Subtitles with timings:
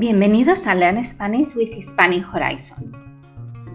[0.00, 3.02] Bienvenidos a Learn Spanish with Hispanic Horizons.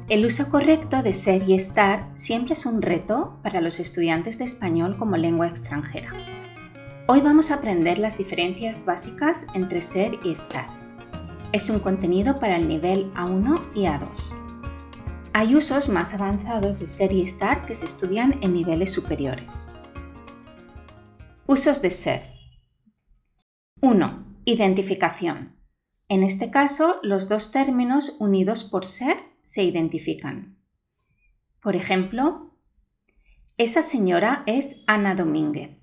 [0.08, 4.46] El uso correcto de ser y estar siempre es un reto para los estudiantes de
[4.46, 6.14] español como lengua extranjera.
[7.10, 10.66] Hoy vamos a aprender las diferencias básicas entre ser y estar.
[11.52, 14.34] Es un contenido para el nivel A1 y A2.
[15.34, 19.74] Hay usos más avanzados de ser y estar que se estudian en niveles superiores.
[21.48, 22.22] Usos de ser.
[23.82, 24.26] 1.
[24.46, 25.63] Identificación.
[26.14, 30.64] En este caso, los dos términos unidos por ser se identifican.
[31.60, 32.56] Por ejemplo,
[33.58, 35.82] esa señora es Ana Domínguez.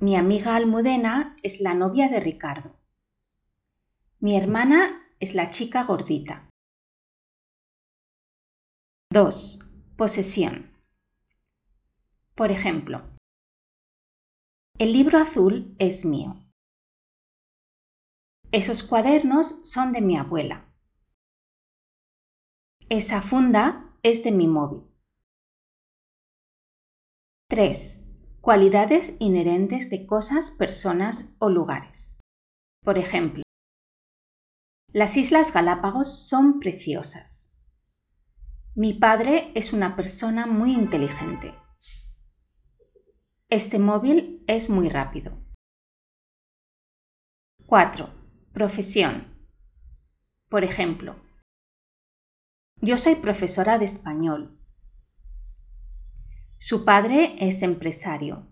[0.00, 2.80] Mi amiga Almudena es la novia de Ricardo.
[4.18, 6.48] Mi hermana es la chica gordita.
[9.10, 9.72] 2.
[9.98, 10.72] Posesión.
[12.34, 13.14] Por ejemplo,
[14.78, 16.45] el libro azul es mío.
[18.56, 20.72] Esos cuadernos son de mi abuela.
[22.88, 24.90] Esa funda es de mi móvil.
[27.50, 28.16] 3.
[28.40, 32.18] Cualidades inherentes de cosas, personas o lugares.
[32.82, 33.42] Por ejemplo,
[34.90, 37.62] las Islas Galápagos son preciosas.
[38.74, 41.54] Mi padre es una persona muy inteligente.
[43.50, 45.44] Este móvil es muy rápido.
[47.66, 48.25] 4.
[48.56, 49.36] Profesión.
[50.48, 51.14] Por ejemplo,
[52.80, 54.58] yo soy profesora de español.
[56.56, 58.50] Su padre es empresario.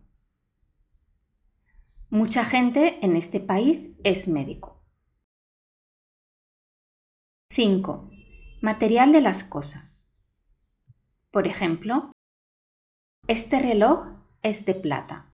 [2.10, 4.84] Mucha gente en este país es médico.
[7.48, 8.10] 5.
[8.60, 10.22] Material de las cosas.
[11.30, 12.12] Por ejemplo,
[13.26, 14.06] este reloj
[14.42, 15.32] es de plata.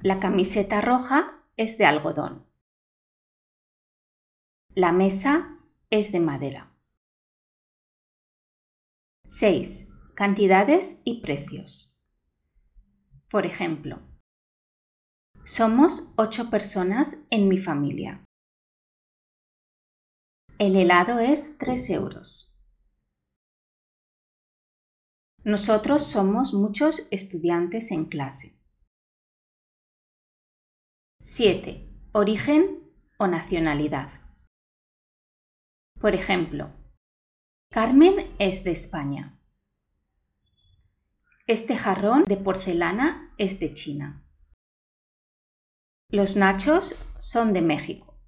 [0.00, 2.46] La camiseta roja es de algodón.
[4.74, 6.76] La mesa es de madera.
[9.24, 9.92] 6.
[10.14, 12.04] Cantidades y precios.
[13.30, 14.00] Por ejemplo,
[15.44, 18.22] somos ocho personas en mi familia.
[20.58, 22.54] El helado es 3 euros.
[25.44, 28.55] Nosotros somos muchos estudiantes en clase.
[31.28, 31.92] 7.
[32.12, 32.88] Origen
[33.18, 34.08] o nacionalidad.
[36.00, 36.72] Por ejemplo,
[37.68, 39.36] Carmen es de España.
[41.48, 44.24] Este jarrón de porcelana es de China.
[46.10, 48.22] Los nachos son de México.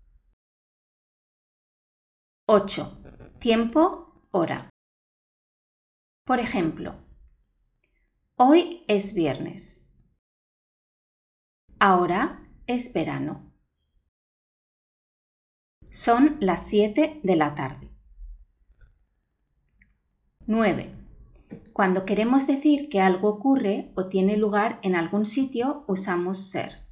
[2.49, 3.39] 8.
[3.39, 4.71] Tiempo, hora.
[6.25, 7.07] Por ejemplo,
[8.35, 9.97] Hoy es viernes.
[11.79, 13.51] Ahora es verano.
[15.91, 17.91] Son las 7 de la tarde.
[20.47, 20.95] 9.
[21.73, 26.87] Cuando queremos decir que algo ocurre o tiene lugar en algún sitio, usamos ser.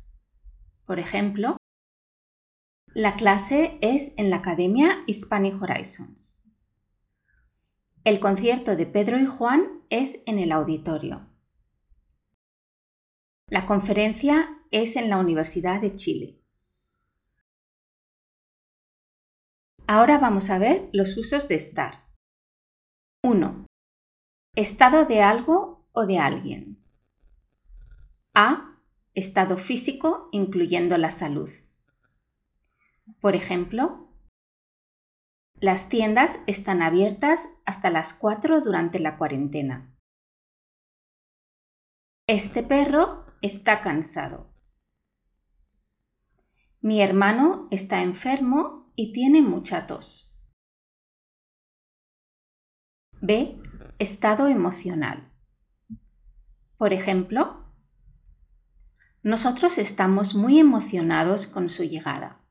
[0.87, 1.59] Por ejemplo,
[2.95, 6.43] la clase es en la Academia Hispanic Horizons.
[8.05, 11.27] El concierto de Pedro y Juan es en el auditorio.
[13.49, 16.41] La conferencia es en la Universidad de Chile.
[19.87, 22.09] Ahora vamos a ver los usos de estar.
[23.23, 23.67] 1.
[24.55, 26.85] Estado de algo o de alguien.
[28.35, 28.83] A.
[29.15, 31.51] Estado físico incluyendo la salud.
[33.21, 34.13] Por ejemplo,
[35.61, 39.97] las tiendas están abiertas hasta las 4 durante la cuarentena.
[42.27, 44.56] Este perro está cansado.
[46.87, 50.41] Mi hermano está enfermo y tiene mucha tos.
[53.21, 53.61] B.
[53.99, 55.33] Estado emocional.
[56.77, 57.75] Por ejemplo,
[59.25, 62.47] nosotros estamos muy emocionados con su llegada.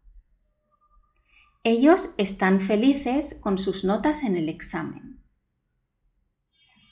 [1.64, 5.24] Ellos están felices con sus notas en el examen.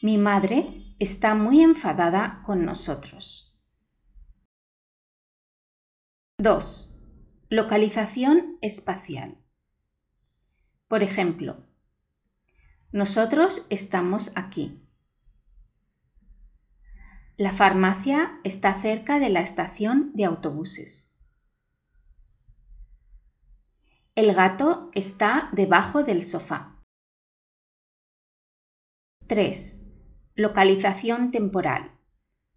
[0.01, 3.61] Mi madre está muy enfadada con nosotros.
[6.37, 6.92] 2.
[7.55, 9.37] Localización espacial.
[10.87, 11.67] Por ejemplo,
[12.91, 14.81] nosotros estamos aquí.
[17.37, 21.19] La farmacia está cerca de la estación de autobuses.
[24.15, 26.81] El gato está debajo del sofá.
[29.27, 29.91] 3.
[30.33, 31.91] Localización temporal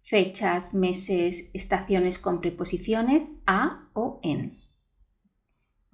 [0.01, 4.66] fechas, meses, estaciones con preposiciones a o en.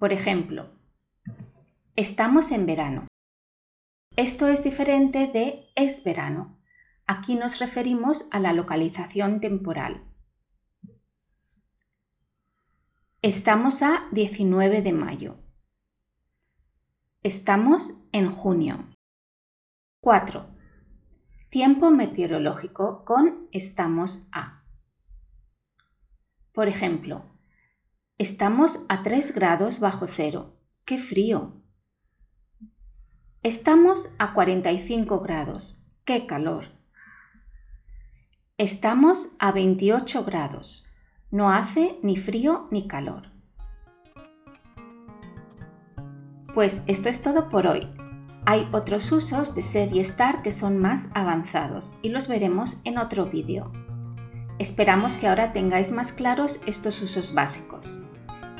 [0.04, 0.70] Por ejemplo,
[1.96, 3.06] estamos en verano.
[4.16, 6.60] Esto es diferente de es verano.
[7.06, 10.04] Aquí nos referimos a la localización temporal.
[13.22, 15.38] Estamos a 19 de mayo.
[17.22, 18.94] Estamos en junio.
[20.00, 20.54] 4.
[21.48, 24.66] Tiempo meteorológico con estamos a.
[26.52, 27.33] Por ejemplo,
[28.18, 30.56] estamos a 3 grados bajo cero.
[30.84, 31.60] ¡Qué frío!
[33.42, 35.86] Estamos a 45 grados.
[36.04, 36.68] ¡Qué calor!
[38.56, 40.88] Estamos a 28 grados.
[41.30, 43.32] No hace ni frío ni calor.
[46.54, 47.88] Pues esto es todo por hoy.
[48.46, 52.98] Hay otros usos de ser y estar que son más avanzados y los veremos en
[52.98, 53.72] otro vídeo.
[54.58, 58.00] Esperamos que ahora tengáis más claros estos usos básicos.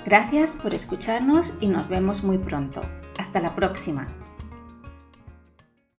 [0.05, 2.83] Gracias por escucharnos y nos vemos muy pronto.
[3.17, 4.09] Hasta la próxima.